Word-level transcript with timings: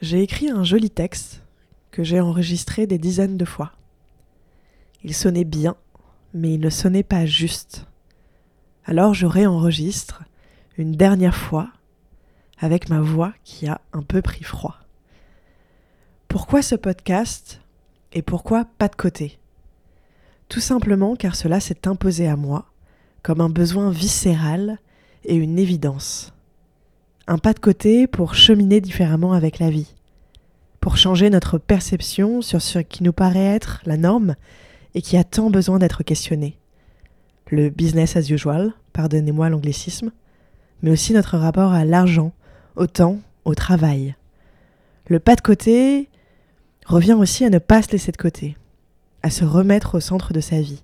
J'ai 0.00 0.22
écrit 0.22 0.48
un 0.48 0.64
joli 0.64 0.88
texte 0.88 1.42
que 1.90 2.02
j'ai 2.02 2.20
enregistré 2.20 2.86
des 2.86 2.96
dizaines 2.96 3.36
de 3.36 3.44
fois. 3.44 3.72
Il 5.04 5.12
sonnait 5.12 5.44
bien, 5.44 5.76
mais 6.32 6.54
il 6.54 6.60
ne 6.60 6.70
sonnait 6.70 7.02
pas 7.02 7.26
juste. 7.26 7.84
Alors 8.86 9.12
je 9.12 9.26
réenregistre 9.26 10.24
une 10.78 10.92
dernière 10.92 11.36
fois 11.36 11.68
avec 12.58 12.88
ma 12.88 13.00
voix 13.00 13.34
qui 13.44 13.66
a 13.68 13.82
un 13.92 14.00
peu 14.00 14.22
pris 14.22 14.42
froid. 14.42 14.78
Pourquoi 16.28 16.62
ce 16.62 16.76
podcast 16.76 17.60
et 18.14 18.22
pourquoi 18.22 18.64
pas 18.78 18.88
de 18.88 18.96
côté? 18.96 19.38
Tout 20.48 20.60
simplement 20.60 21.14
car 21.14 21.36
cela 21.36 21.60
s'est 21.60 21.86
imposé 21.86 22.26
à 22.26 22.36
moi 22.36 22.64
comme 23.22 23.42
un 23.42 23.50
besoin 23.50 23.90
viscéral 23.90 24.78
et 25.24 25.34
une 25.34 25.58
évidence. 25.58 26.32
Un 27.26 27.38
pas 27.38 27.52
de 27.52 27.60
côté 27.60 28.06
pour 28.06 28.34
cheminer 28.34 28.80
différemment 28.80 29.32
avec 29.32 29.58
la 29.58 29.70
vie, 29.70 29.94
pour 30.80 30.96
changer 30.96 31.30
notre 31.30 31.58
perception 31.58 32.42
sur 32.42 32.60
ce 32.60 32.78
qui 32.78 33.02
nous 33.02 33.12
paraît 33.12 33.38
être 33.38 33.80
la 33.84 33.96
norme 33.96 34.34
et 34.94 35.02
qui 35.02 35.16
a 35.16 35.24
tant 35.24 35.50
besoin 35.50 35.78
d'être 35.78 36.02
questionné. 36.02 36.56
Le 37.48 37.68
business 37.68 38.16
as 38.16 38.30
usual, 38.30 38.72
pardonnez-moi 38.92 39.48
l'anglicisme, 39.48 40.10
mais 40.82 40.90
aussi 40.90 41.12
notre 41.12 41.36
rapport 41.36 41.72
à 41.72 41.84
l'argent, 41.84 42.32
au 42.76 42.86
temps, 42.86 43.18
au 43.44 43.54
travail. 43.54 44.14
Le 45.06 45.18
pas 45.18 45.36
de 45.36 45.40
côté 45.40 46.08
revient 46.86 47.14
aussi 47.14 47.44
à 47.44 47.50
ne 47.50 47.58
pas 47.58 47.82
se 47.82 47.90
laisser 47.90 48.12
de 48.12 48.16
côté, 48.16 48.56
à 49.22 49.30
se 49.30 49.44
remettre 49.44 49.96
au 49.96 50.00
centre 50.00 50.32
de 50.32 50.40
sa 50.40 50.60
vie. 50.60 50.82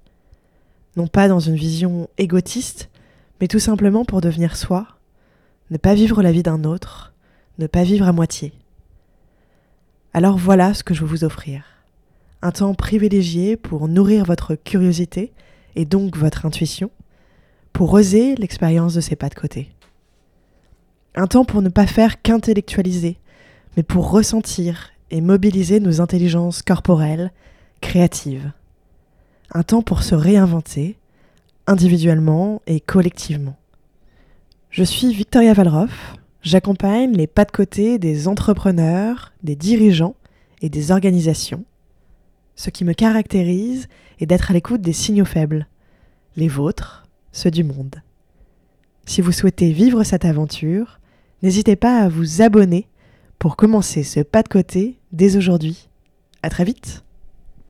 Non 0.97 1.07
pas 1.07 1.29
dans 1.29 1.41
une 1.41 1.57
vision 1.57 2.09
égotiste, 2.19 2.89
mais 3.41 3.49
tout 3.49 3.59
simplement 3.59 4.05
pour 4.05 4.21
devenir 4.21 4.57
soi, 4.57 4.96
ne 5.71 5.77
pas 5.77 5.95
vivre 5.95 6.23
la 6.23 6.33
vie 6.33 6.43
d'un 6.43 6.65
autre, 6.65 7.13
ne 7.59 7.67
pas 7.67 7.83
vivre 7.83 8.07
à 8.07 8.13
moitié. 8.13 8.53
Alors 10.15 10.39
voilà 10.39 10.75
ce 10.75 10.85
que 10.85 10.95
je 10.95 11.01
veux 11.01 11.09
vous 11.09 11.25
offrir. 11.25 11.65
Un 12.43 12.53
temps 12.53 12.75
privilégié 12.75 13.57
pour 13.57 13.89
nourrir 13.89 14.25
votre 14.25 14.55
curiosité 14.55 15.33
et 15.75 15.85
donc 15.85 16.17
votre 16.17 16.47
intuition, 16.47 16.91
pour 17.73 17.93
oser 17.93 18.35
l'expérience 18.37 18.95
de 18.95 19.01
ces 19.01 19.17
pas 19.17 19.29
de 19.29 19.35
côté. 19.35 19.71
Un 21.15 21.27
temps 21.27 21.45
pour 21.45 21.63
ne 21.63 21.69
pas 21.69 21.87
faire 21.87 22.23
qu'intellectualiser, 22.23 23.19
mais 23.77 23.83
pour 23.83 24.11
ressentir 24.11 24.91
et 25.11 25.21
mobiliser 25.21 25.81
nos 25.81 26.01
intelligences 26.01 26.63
corporelles, 26.63 27.33
créatives. 27.81 28.53
Un 29.53 29.63
temps 29.63 29.83
pour 29.83 30.03
se 30.03 30.15
réinventer, 30.15 30.97
individuellement 31.67 32.63
et 32.67 32.81
collectivement. 32.81 33.57
Je 34.71 34.85
suis 34.85 35.13
Victoria 35.13 35.55
Valroff, 35.55 36.17
j'accompagne 36.43 37.13
les 37.13 37.27
pas 37.27 37.45
de 37.45 37.51
côté 37.51 37.99
des 37.99 38.29
entrepreneurs, 38.29 39.33
des 39.43 39.57
dirigeants 39.57 40.17
et 40.61 40.69
des 40.69 40.91
organisations. 40.91 41.65
Ce 42.57 42.71
qui 42.71 42.85
me 42.85 42.93
caractérise 42.93 43.89
est 44.21 44.27
d'être 44.27 44.51
à 44.51 44.55
l'écoute 44.55 44.83
des 44.83 44.93
signaux 44.93 45.25
faibles, 45.25 45.67
les 46.37 46.49
vôtres, 46.49 47.07
ceux 47.33 47.51
du 47.51 47.65
monde. 47.65 48.03
Si 49.07 49.21
vous 49.21 49.33
souhaitez 49.33 49.73
vivre 49.73 50.03
cette 50.03 50.25
aventure, 50.25 50.99
n'hésitez 51.43 51.77
pas 51.77 52.01
à 52.01 52.09
vous 52.09 52.43
abonner 52.43 52.87
pour 53.39 53.57
commencer 53.57 54.03
ce 54.03 54.21
pas 54.21 54.43
de 54.43 54.49
côté 54.49 54.99
dès 55.13 55.37
aujourd'hui. 55.37 55.89
À 56.43 56.51
très 56.51 56.65
vite! 56.65 57.06